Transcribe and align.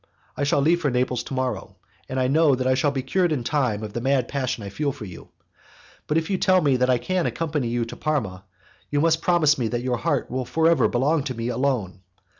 I 0.35 0.45
shall 0.45 0.61
leave 0.61 0.81
for 0.81 0.89
Naples 0.89 1.21
to 1.25 1.35
morrow, 1.35 1.75
and 2.09 2.19
I 2.19 2.27
know 2.27 2.57
I 2.59 2.73
shall 2.73 2.89
be 2.89 3.03
cured 3.03 3.31
in 3.31 3.43
time 3.43 3.83
of 3.83 3.93
the 3.93 4.01
mad 4.01 4.27
passion 4.27 4.63
I 4.63 4.69
feel 4.69 4.91
for 4.91 5.05
you, 5.05 5.29
but 6.07 6.17
if 6.17 6.27
you 6.27 6.39
tell 6.39 6.59
me 6.59 6.75
that 6.77 6.89
I 6.89 6.97
can 6.97 7.27
accompany 7.27 7.67
you 7.67 7.85
to 7.85 7.95
Parma, 7.95 8.43
you 8.89 8.99
must 8.99 9.21
promise 9.21 9.59
me 9.59 9.67
that 9.67 9.83
your 9.83 9.97
heart 9.97 10.31
will 10.31 10.43
forever 10.43 10.87
belong 10.87 11.21
to 11.25 11.35
me 11.35 11.49
alone. 11.49 12.01